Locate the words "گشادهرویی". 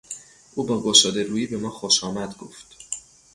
0.83-1.47